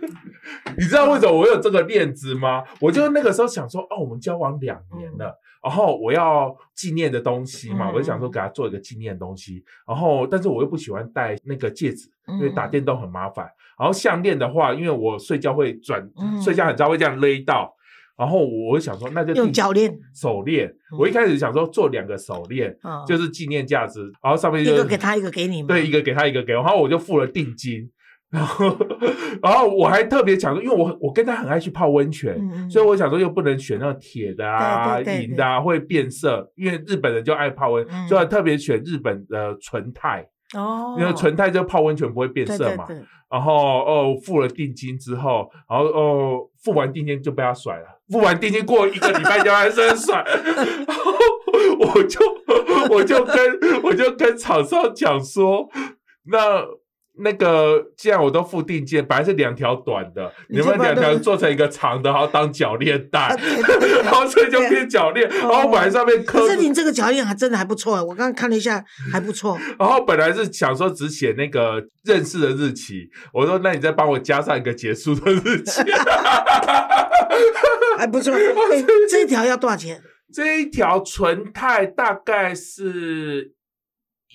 [0.76, 2.64] 你知道为什么我有这个链子吗？
[2.80, 9.62] 我就那个时候想说，哦，我们交往两年了，然后我要纪念的东西嘛，嗯我就想说给他做一个纪念的东西。
[9.86, 13.46] 然后，但是我又不喜欢戴那个戒指，因为打电动很麻烦。
[13.78, 17.74] 然后项链的话，因为我睡觉会转，嗯睡觉很早会这样勒到。
[18.14, 20.68] 然后我就想说，那就用定脚链，手链。
[20.68, 25.68] 嗯我一开始想说做两个手链，啊，就是纪念价值，然后上面就一个给他，一个给你嘛。
[25.68, 27.90] 对，一个给他，一个给我，然后我就付了定金，
[28.34, 28.76] 然后
[29.42, 32.34] 然后我还特别讲说，因为我我跟他很爱去泡温泉，
[32.70, 38.08] 所以我想说又不能选那种铁的啊、对对对银的啊，会变色，因为日本人就爱泡温，嗯。
[38.08, 40.24] 所以特别选日本的纯钛，
[40.56, 42.86] 哦，因为纯钛就泡温泉不会变色嘛。
[43.30, 51.12] 然后哦付了定金之后，然后哦付完定金就被他甩了，付完定金过一个礼拜就还是很甩， 然后
[51.80, 52.20] 我就
[52.94, 53.36] 我就跟
[53.82, 55.66] 我就跟厂商讲说，
[56.24, 56.62] 那
[57.18, 63.36] 那个既然我都付定金，本来是两条短的，你们两条做成一个长的，然后当脚链戴，
[64.02, 69.58] 然后所以就变脚链，然后本来上面刻可是你这个脚链还真的还不错，我刚刚看了一下，还不错。
[69.78, 75.82] 然后本来是想说只写那个认识的日期，我说那你再帮我加上一个结束的日期。
[77.98, 78.32] 还不错。
[78.34, 78.38] 哎，
[79.08, 80.00] 这一条要多少钱？
[80.32, 83.52] 这一条纯钛大概是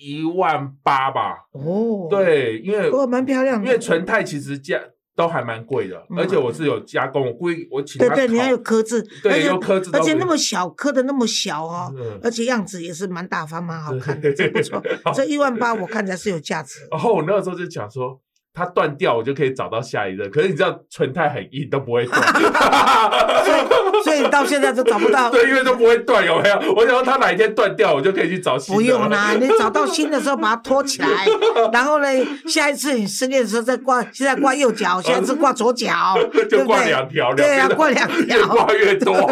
[0.00, 1.36] 一万八吧？
[1.52, 3.66] 哦，，对，因为哦，蛮漂亮的。
[3.66, 4.80] 因为纯钛其实价
[5.16, 14.82] 都还蛮贵的，嗯而且我是有加工，我故意我请他对对，你还有刻字，对有刻字而且那么小刻的那么小哦，嗯而且样子也是蛮大方、蛮好看的，这不错。
[15.04, 16.86] 好这一万八我看起来是有价值。
[16.90, 18.20] 然 后我那个时候就讲说。
[18.54, 20.28] 它断掉，我就可以找到下一任。
[20.32, 22.20] 可是你知道，纯钛很硬，都不会断。
[24.30, 25.30] 到现在都找不到。
[25.30, 26.56] 对，因为都不会断，有没有？
[26.74, 28.74] 我想说他哪一天断掉，我就可以去找新的。
[28.74, 31.26] 不用啦，你找到新的时候把它拖起来，
[31.72, 32.08] 然后呢，
[32.46, 36.16] 下一次你失恋的时候再挂，现在挂右脚，下一次挂左脚，
[36.50, 36.84] 就挂？
[36.84, 39.30] 两条，对啊，两边的挂两条 挂条，越多。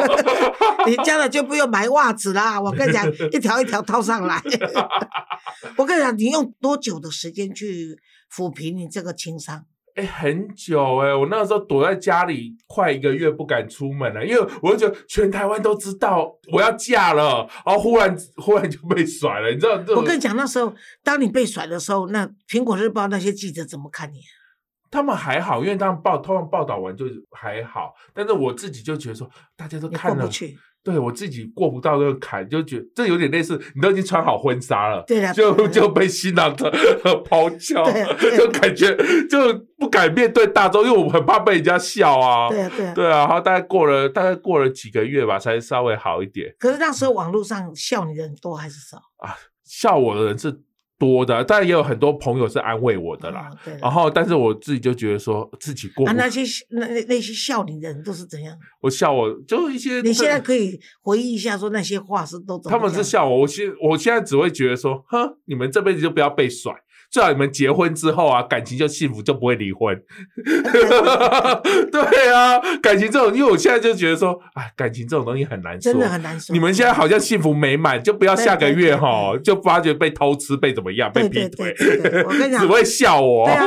[0.87, 2.61] 你将来就不用买袜子啦。
[2.61, 4.41] 我跟你讲，一条一条套上来。
[5.77, 7.97] 我跟你讲，你用多久的时间去
[8.35, 9.65] 抚平你这个情伤？
[9.97, 24.21] 哎、很久哎、我那个时候躲在家里快一个月不敢出门了，因为我就觉得全台湾都知道我要嫁了，然后忽然忽然就被甩了，你知道我跟你讲，那时候当你被甩的时候，那苹果日报那些记者怎么看你？
[24.91, 30.57] 他们还好，因为他们报他们报道完就还好，但是我自己就觉得说大家都看了不，去。
[30.87, 36.71] 对我自己过不到那个坎，就觉得这有点类似，你都已经穿好婚纱了，对啊就就被新郎的
[37.29, 38.97] 抛弃，对啊对啊就感觉
[39.29, 42.49] 就不敢面对大众，因为我很怕被人家笑啊。
[42.49, 42.95] 对啊，对啊。
[42.95, 48.99] 对啊，然后大概过了大概过了几个月吧，才稍微好一点可是那时候网络上笑你的人多还是少？
[49.19, 49.35] 啊。
[49.65, 50.61] 笑我的人是
[50.99, 53.51] 多的，但也有很多朋友是安慰我的啦。
[53.81, 58.57] 然后，但是我自己就觉得说自己过啊，那些那那那些笑你的人都是怎样？
[58.81, 66.73] 我笑我就一些你现在可以回忆一下，说那些话是都怎么他们是笑我，我现我现在只会觉得说，哼，你们这辈子就不要被甩，
[67.17, 69.99] 最好你们结婚之后啊，感情就幸福，就不会离婚。
[71.91, 76.53] 对啊，感情这种，因为我现在就觉得说，哎，感情这种东西很难说，真的很难说。
[76.53, 81.75] 你们现在好像幸福美满，就不要下个月哈，就发觉被偷吃、被怎么样、被劈腿，
[82.27, 83.47] 我跟你讲只会笑我。
[83.47, 83.65] 对啊，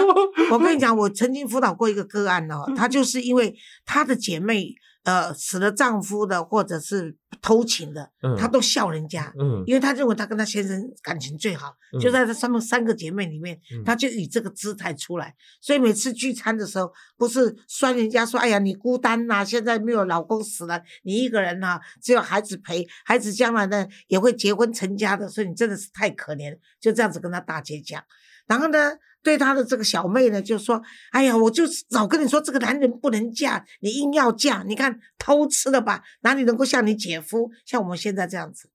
[0.52, 9.34] 我跟你讲， 我曾经辅导过一个个案哦，她就是因为她的姐妹呃死了丈夫的，或者是偷情的，嗯她都笑人家。
[9.40, 15.36] 嗯因为她认为她跟她先生感情最好，嗯就在她她们三个姐妹里面嗯，她就以这个姿态出来。
[15.62, 28.04] 所以每次聚餐的时候，不是酸人家说：“哎呀，你孤单呐、现在没有老公死了，你一个人呐、只有孩子陪，孩子将来呢也会结婚成家的，所以你真的是太可怜。”就这样子跟她大姐讲。
[28.48, 36.04] 然后呢，对他的这个小妹呢，就说：“哎呀，我就早跟你说，这个男人不能嫁，你硬要嫁，你看偷吃了吧？
[36.22, 38.70] 哪里能够像你姐夫，像我们现在这样子？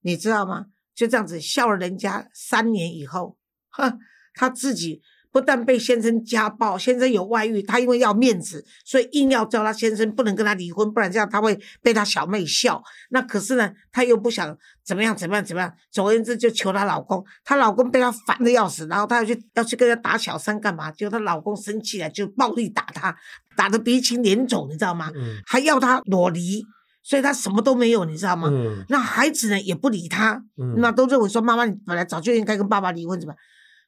[0.00, 0.66] 你知道吗？
[0.94, 3.36] 就这样子笑了人家三年以后，
[3.70, 3.98] 哼，
[4.34, 5.02] 他自己
[5.34, 12.80] 不但被先生家暴，先生有外遇，她因为要面子，所以硬要叫她先生不能跟她离婚，不然这样她会被她小妹笑。
[13.10, 20.92] 那可是呢，她又不想怎么样怎么样怎么样，总而言之就求她老公，她老公被她烦的要死，然后她要去要去跟人家打小三干嘛？
[20.92, 23.16] 结果她老公生气了，就暴力打她，
[23.56, 25.10] 打得鼻青脸肿，你知道吗？
[25.16, 26.64] 嗯还要她裸离，
[27.02, 28.48] 所以她什么都没有，你知道吗？
[28.52, 33.34] 嗯那孩子呢也不理他，嗯那都认为说妈妈你本来早就应该跟爸爸离婚，怎么？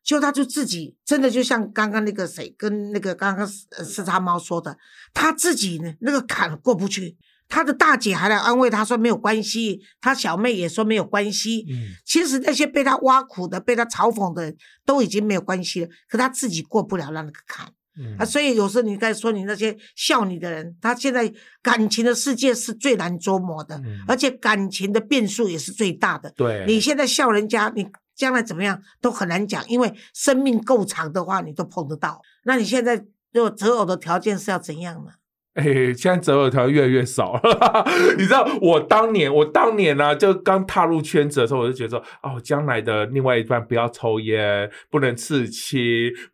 [0.06, 3.44] 结果他就自己真的就像刚刚那个谁跟那个刚刚
[3.76, 4.78] 呃四叉猫说的，
[5.12, 7.16] 他自己呢那个坎过不去，
[7.48, 11.66] 他的大姐还来安慰他说没有关系，他小妹也说没有关系。
[11.68, 17.66] 嗯，其实那些被他挖苦的、被他嘲讽的，都已经没有关系了，可他自己过不了那个坎。
[17.98, 26.30] 嗯啊，所以有时候你在说你那些笑你的人，他现在感情的世界是最难捉摸的，嗯而且感情的变数也是最大的。
[26.36, 32.20] 对，你现在笑人家，你将来怎么样都很难讲，因为生命够长的话，你都碰得到。
[32.44, 35.12] 那你现在如果择偶的条件是要怎样呢？
[35.56, 35.64] 哎、
[35.94, 37.84] 现在择偶条越来越少了。
[38.18, 45.80] 你知道，我当年，我当年呢、就刚踏入圈子的时候，我就觉得说，哦，将来的另外一半不要抽烟，不能刺青，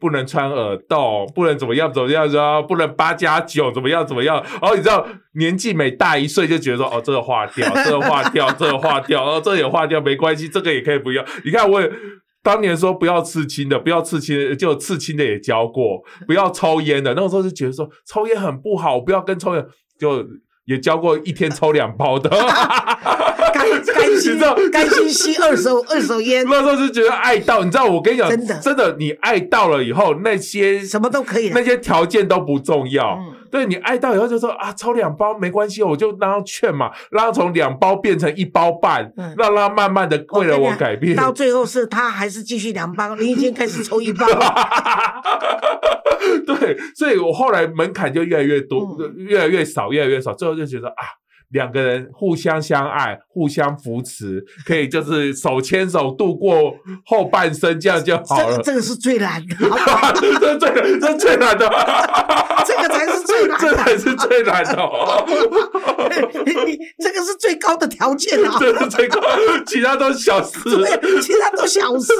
[0.00, 4.42] 不能穿耳洞，不能怎么样怎么样，然后不能八加九，怎么样怎么样。
[4.60, 5.06] 然后你知道，
[5.36, 11.24] 年纪每大一岁，就觉得说，哦，这个划掉，这个划掉，这个划掉，哦，这个也划掉，没关系，这个也可以不要。
[11.44, 11.80] 你看我。
[12.42, 17.14] 当年说不要刺青的，不要刺青的，就刺青的也教过， 不要抽烟的。
[17.14, 19.64] 那个时候就觉得说抽烟很不好，不要跟抽烟，
[19.98, 20.26] 就
[20.64, 22.28] 也教过一天抽两包的。
[23.52, 24.38] 甘甘心
[24.72, 33.18] 甘心吸二手 二手烟，那时候就觉得爱到，你知道，我跟你讲，真的真的，你爱到了以后，那些什么都可以了那些条件都不重要。
[33.20, 41.14] 嗯对你爱到以后就说啊，抽两包没关系，我就让他劝嘛，让他从两包变成一包半，嗯让他慢慢的为了我改变。
[41.14, 44.54] 到最后是他还是继续两包，你已经开始抽一包了。
[46.46, 51.21] 对，所以我后来门槛就越来越多，嗯越来越少，越来越少，最后就觉得啊。
[51.52, 58.72] 两个人互相相爱，互相扶持，可以就是手牵手度过后半生，这样就好了这个。
[58.72, 59.56] 这个是最难的？
[60.40, 61.68] 这最这最难 的，
[62.66, 64.72] 这个才是最难的这才是最难的
[66.98, 68.56] 这个是最高的条件啊！
[68.60, 69.20] 这是最高，
[69.66, 70.58] 其他都是小事。
[70.64, 72.12] 对，其他都小事，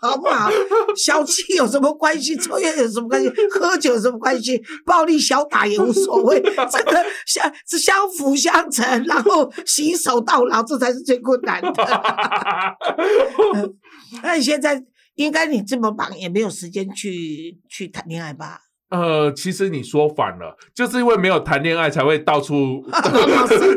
[0.00, 0.50] 好不好？
[0.96, 2.36] 小气有什么关系？
[2.36, 3.30] 抽烟有什么关系？
[3.50, 4.62] 喝酒有什么关系？
[4.86, 11.72] 暴力小打也无所谓，这个相是相辅相成， 然后洗手到老，这才是最困难的。
[14.22, 14.82] 那你现在
[15.14, 18.60] 应该你这么忙，也没有时间去去谈恋爱吧？
[18.90, 22.84] 呃，其实你说反了，就是因为没有谈恋爱， 才会到处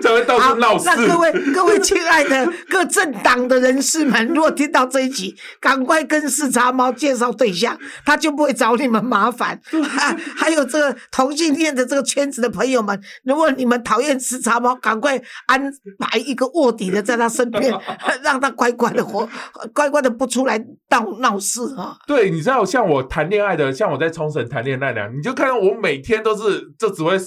[0.02, 0.86] 才会到，处闹事。
[0.86, 9.60] 那各位各位亲爱的各政党的人士们，如果听到这一集，赶快跟视察猫介绍对象，他就不会找你们麻烦。
[9.71, 15.62] 啊、还有这个同性恋的这个圈子的朋友们，如果你们讨厌视察猫，赶快安
[15.99, 17.71] 排一个卧底的在他身边，
[18.23, 19.30] 让他乖乖的活，
[19.73, 20.58] 乖乖的不出来
[20.89, 27.18] 闹闹事啊、对，你知道，像我谈恋爱的，像我在冲绳谈恋爱的，你就看到我每天都是就只会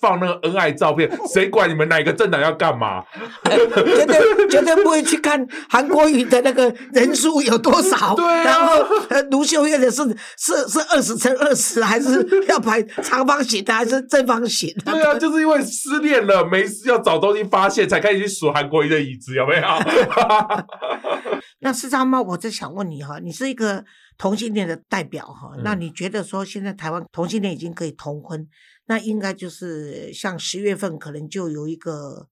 [0.00, 3.02] 放那个恩爱照片，谁管你们哪个政党要干嘛？
[3.44, 10.02] 绝对绝对不会去看韩国瑜的那个人数有多少， 对啊然后呃卢秀燕的是
[10.38, 14.92] 是是二十乘二十，还是要排长方形的，还是正方形的？
[14.92, 19.62] 对啊， 就是因为失恋了，没事要找东西发泄，才开始去数韩国瑜的椅子，有没有？
[21.60, 23.84] 那四张猫，我在想问你哈，你是一个
[24.20, 28.46] 同性恋的代表哈，嗯那你觉得说现在台湾同性恋已经可以同婚，
[28.84, 32.28] 那应该就是像十月份可能就有一个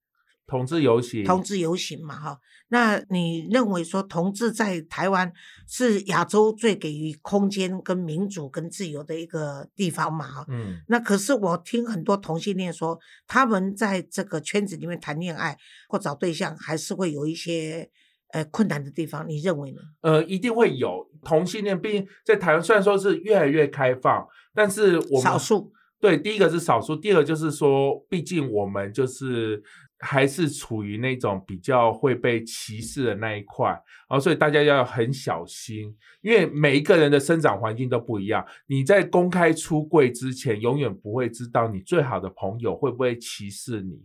[0.46, 5.32] 同志游行，同志游行嘛哈，那你认为说同志在台湾
[5.66, 10.44] 是亚洲最给予空间跟民主跟自由的一个地方嘛哈？
[10.48, 15.56] 嗯，那可是我听很多同性恋说，他们在这个圈子里面谈恋爱
[15.88, 17.90] 或找对象，还是会有一些
[18.32, 19.80] 呃困难的地方，你认为呢？
[20.02, 29.60] 呃，一定会有同性恋，毕竟在台湾虽然说是越来越开放，但是我们少数对，第一个是少数，第二个就是说，毕竟我们就是
[29.98, 38.46] 还是处于那种比较会被歧视的那一块，然后所以大家要很小心，因为每一个人的生长环境都不一样。
[38.68, 44.00] 你在公开出柜之前，永远不会知道你最好的朋友会不会歧视你。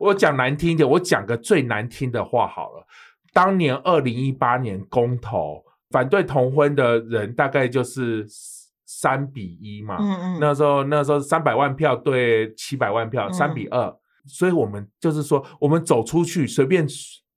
[0.00, 2.86] 我讲难听一点，我讲个最难听的话好了。
[3.34, 8.24] 当年二零一八年公投反对同婚的人，大概就是
[8.86, 9.96] 三比一嘛。
[10.00, 13.32] 嗯嗯，那时候那时候三百万票对七百万票，嗯。
[13.34, 13.94] 三比二、
[14.26, 16.86] 所以我们就是说，我们走出去随便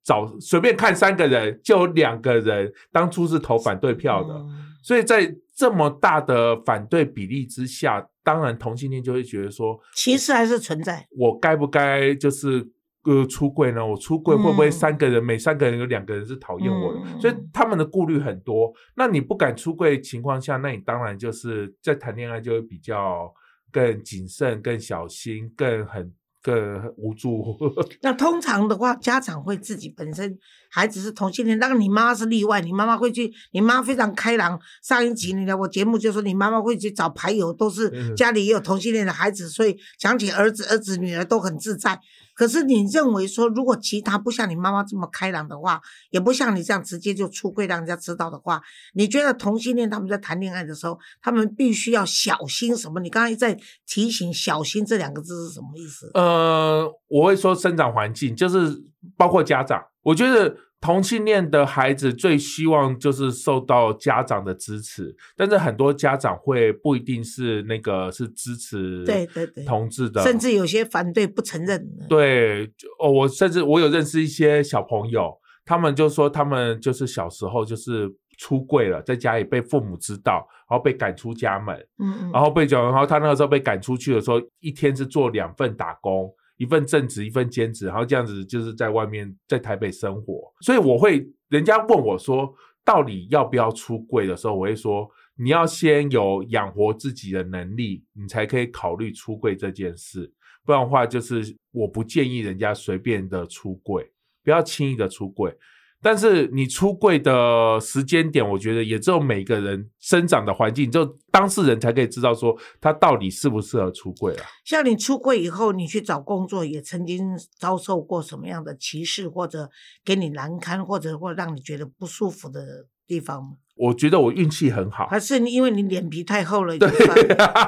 [0.04, 4.64] 找随便看三个人，就有两个人当初是投反对票的，嗯。
[4.82, 11.06] 所以在这么大的反对比例之下，当然同性恋就会觉得说，歧视还是存在。
[11.16, 12.66] 我该不该就是
[13.08, 13.84] 呃出柜呢？
[13.84, 17.00] 我出柜会不会嗯三个人、每三个人有两个人是讨厌我的？
[17.04, 18.72] 嗯所以他们的顾虑很多。
[18.94, 23.32] 那你不敢出柜情况下，那你当然就是在谈恋爱就会比较
[23.72, 27.56] 更谨慎、更小心、更很更无助。
[28.02, 30.38] 那通常的话，家长会自己本身
[30.70, 34.58] 孩子是同性恋，那个你妈妈是例外，你妈妈会去，你妈非常开朗。
[34.82, 42.00] 上一集你来我节目就说你妈妈会去找牌友，都是嗯家里也有同性恋的孩子，所以讲起儿子、儿子、女儿都很自在。
[42.34, 48.62] 可是你认为说，如果其他不像你妈妈这么开朗的话，也不像你这样直接就出柜让人家知道的话，
[48.94, 53.00] 你觉得同性恋他们在谈恋爱的时候，他们必须要小心什么？
[53.00, 53.58] 你刚才在
[53.88, 56.12] 提醒“小心”这两个字是什么意思？
[56.14, 58.84] 呃，我会说生长环境，就是
[59.16, 60.56] 包括家长，我觉得。
[60.80, 71.84] 同性恋的孩子最希望就是受到家长的支持，但是很多家长会不一定是那个是支持对对对同志的，甚至有些反对不承认。
[72.08, 86.32] 对哦，我甚至我有认识一些小朋友，他们就说他们就是小时候就是出柜了，在家里被父母知道，然后被赶出家门，嗯嗯，然后被讲，然后他那个时候被赶出去的时候，一天是做两份打工。
[86.58, 92.54] 一份正职，一份兼职，然后这样子就是在外面在台北生活，所以我会人家问我说，
[92.84, 100.30] 到底要不要出柜的时候，我会说，你要先有养活自己的能力，你才可以考虑出柜这件事，
[100.64, 104.10] 不然的话，就是我不建议人家随便的出柜，
[104.44, 105.56] 不要轻易的出柜。
[106.00, 114.46] 但是你出柜的时间点，我觉得也只有每个人生长的环境，就当事人才可以知道说他到底适不适合出柜啊。
[114.64, 119.68] 像你出柜以后，你去找工作，也曾经遭受过什么样的歧视，或者
[120.04, 123.50] 给你难堪，或者或让你觉得不舒服的地方吗？
[123.74, 126.78] 我觉得我运气很好，还是因为你脸皮太厚了？
[126.78, 126.88] 对，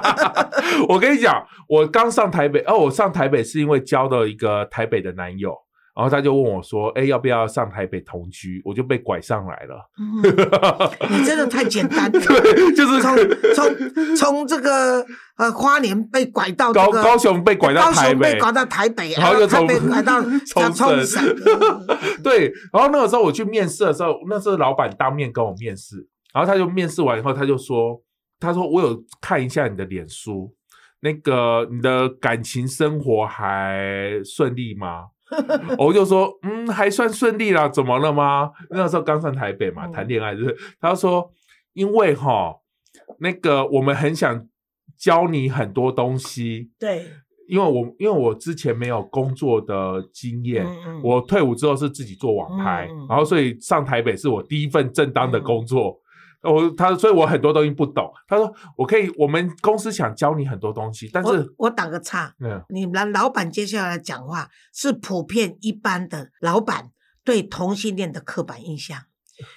[0.89, 5.57] 我跟你讲，我刚上台北，哦，我上台北是因为交了一个台北的男友。
[5.95, 9.91] 然后他就问我说：“哎，要不要上台北同居？”我就被拐上来了。
[11.11, 12.09] 你真的太简单。
[12.13, 12.21] 对，
[12.75, 13.17] 就是从
[13.55, 15.05] 从从这个
[15.37, 20.73] 呃花莲被拐到高高雄被拐到台北，被拐到台北，然后又从拐到 冲
[21.05, 21.23] 绳。
[22.23, 25.97] 对，然后那个时候我去面试的时候，那时候老板当面跟我面试，
[26.33, 28.01] 然后他就面试完以后，他就说
[28.39, 30.55] ：“他说我有看一下你的脸书，
[31.01, 35.07] 那个你的感情生活还顺利吗？”
[35.79, 38.51] 我就说，嗯，还算顺利啦，怎么了吗？
[38.71, 40.57] 那时候刚上台北嘛，谈恋爱就是。
[40.81, 41.31] 他说，
[41.73, 42.55] 因为哈，
[43.19, 44.47] 那个我们很想
[44.99, 46.71] 教你很多东西。
[46.79, 47.07] 对，
[47.49, 50.67] 因为我因为我之前没有工作的经验，
[51.03, 56.00] 我退伍之后是自己做网拍，然后所以上台北是我第一份正当的工作。
[56.43, 58.11] 我他所以，我很多东西不懂。
[58.27, 62.35] 他说，我可以，我们公司想教你很多东西，但是我打个岔。
[62.41, 66.91] 嗯，你们老板接下来讲话是普遍一般的老板
[67.25, 68.99] 对同性恋的刻板印象，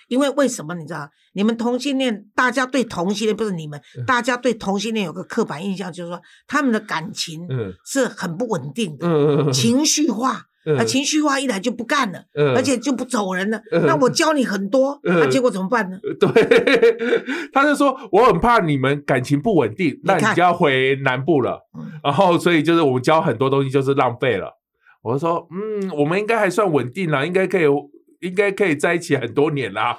[0.08, 1.10] 因为为什么你知道？
[1.36, 7.48] 你们同性恋，大家对同性恋不是你们，大家对同性恋有个刻板印象，就是说他们的感情
[7.86, 10.48] 是很不稳定的，情绪化。
[10.78, 12.20] 啊，情绪化一来就不干了，
[12.56, 13.62] 而且就不走人了。
[13.86, 15.98] 那我教你很多，那结果怎么办呢？
[16.20, 16.28] 对，
[17.52, 21.60] 他就说我很怕你们感情不稳定，那你就要回南部了。
[22.04, 24.60] 然后，所以就是我们教很多东西就是浪费了。
[25.02, 27.66] 我说，嗯，我们应该还算稳定了，应该可以，
[28.22, 29.98] 应该可以在一起很多年啦。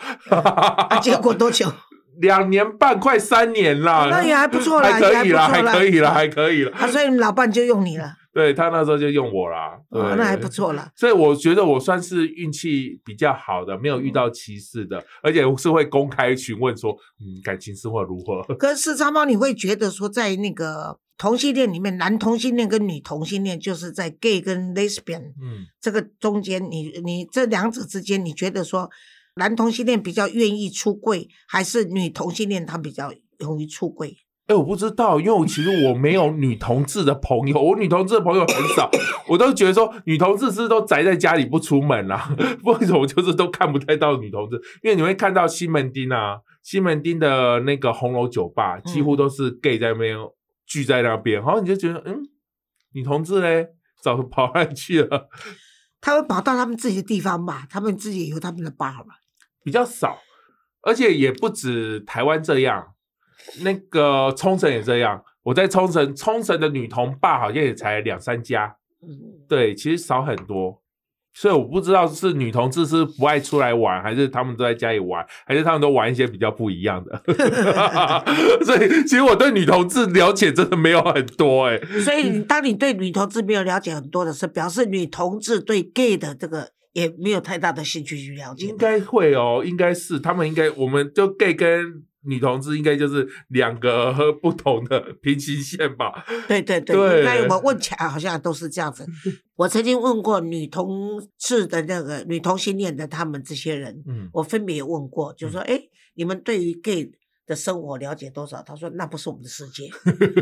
[1.03, 1.71] 结果多久？
[2.21, 4.09] 两年半，快三年了。
[4.09, 6.73] 那也还不错了，还可以了，还可以了，还可以了。
[6.73, 8.13] 啊，所以老伴就用你了。
[8.35, 10.91] 对他那时候就用我啦，哦那还不错啦。
[10.97, 18.43] 所以我觉得我算是运气比较好的，没有遇到歧视的，而且是会公开询问说，嗯，感情生活如何？
[18.59, 28.91] 可是长毛，你会觉得说，在那个同性恋里面，男同性恋跟女同性恋，就是在 gay 跟 lesbian，嗯，这个中间，你你这两者之间，你觉得说，
[29.37, 34.17] 男同性恋比较愿意出柜，还是女同性恋他比较容易出柜？
[34.47, 38.91] 哎，我不知道，因为我其实我没有女同志的朋友，我女同志的朋友很少，
[39.27, 42.29] 我都觉得说女同志是都宅在家里不出门啦，
[42.65, 44.57] 为什么就是都看不太到女同志？
[44.83, 50.19] 因为你会看到西门町啊，西门町的那个红楼酒吧，几乎都是 gay 在那边
[50.67, 52.21] 聚在那边，然后你就觉得，嗯，
[52.93, 53.69] 女同志嘞，
[54.03, 55.29] 早跑哪去了？
[56.03, 59.17] 他们跑到他们自己的地方吧，他们自己有他们的吧吧，
[59.65, 60.19] 比较少，
[60.83, 62.94] 而且也不止台湾这样。
[63.63, 68.77] 那个冲绳也这样，我在冲绳，冲绳的女同霸好像也才两三家，
[69.49, 70.81] 对，其实少很多，
[71.35, 77.23] 所以我不知道是女同志是不爱出来玩，还是他们都在家里玩，还是他们都玩一些比较不一样的。
[78.65, 81.79] 所以其实我对女同志了解真的没有很多哎。
[82.03, 88.67] 所以当你对女同志没有了解很多的时候，表示女同志对 gay 的这个也没有太大的兴趣去了解。
[88.67, 92.05] 应该会哦，应该是他们应该，我们就 gay 跟。
[92.25, 96.25] 女同志应该就是两个 不同的平行线吧？
[96.49, 99.07] 对对对，应该我问起来 好像都是这样子。
[99.57, 105.81] 我曾经问过女同志的那个女同性恋的他们这些人，嗯，我分别问过，就说：哎，
[106.15, 107.13] 你们对于 gay
[107.47, 108.63] 的生活了解多少？
[108.63, 109.89] 他说那不是我们的世界，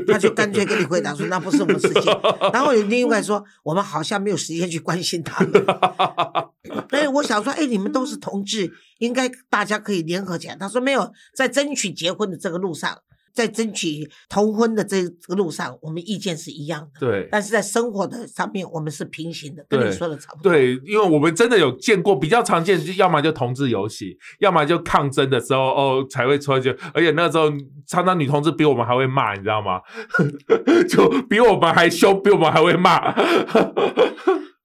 [0.06, 2.10] 他就干脆跟你回答说那不是我们世界。
[2.52, 5.52] 然后有另外说我们好像没有时间去关心他们。
[7.02, 10.56] 所以我想说，哎，你们都是同志，应该大家可以联合起来。
[10.56, 12.98] 他说没有，在争取结婚的这个路上。
[13.34, 17.00] 在争取同婚的这个路上，我们意见是一样的。
[17.00, 19.64] 对，但是在生活的上面，我们是平行的。
[19.70, 20.52] 跟你说的差不多。
[20.52, 26.76] 对，因为我们真的有见过比较常见，就要么就同志游戏，要么就抗争的时候哦才会出现。
[26.92, 27.50] 而且那时候
[27.86, 29.80] 常常女同志比我们还会骂，你知道吗？
[30.86, 33.14] 就比我们还凶，比我们还会骂。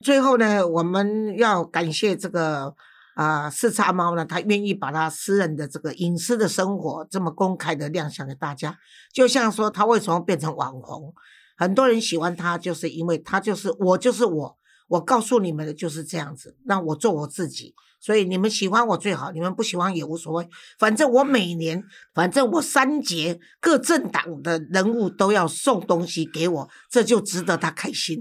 [0.04, 2.76] 最后呢，我们要感谢这个。
[3.18, 4.24] 啊，四叉猫呢？
[4.24, 8.78] 他愿意把他私人的这个隐私的生活这么公开的亮相给大家，
[9.12, 11.12] 就像说他为什么变成网红？
[11.58, 14.58] 很多人喜欢他，就是因为他就是我，就是我。
[14.89, 17.74] 我告诉你们的就是这样子，让我做我自己。
[18.00, 20.48] 所以你们喜欢我最好，你们不喜欢也无所谓。
[20.80, 21.84] 反正我每年，
[22.14, 28.20] 反正我三节各政党的人物都要送东西给我，这就值得他开心。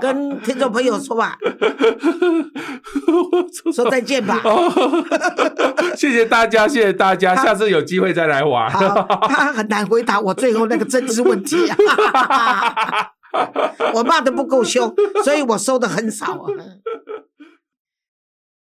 [0.00, 1.38] 跟听众朋友说吧，
[3.72, 4.40] 说再见吧。
[5.96, 8.70] 谢谢大家，谢谢大家，下次有机会再来玩。
[8.72, 11.56] 他很难回答我最后那个政治问题。
[13.94, 14.92] 我骂的不够凶，
[15.24, 16.50] 所以我收的很少啊。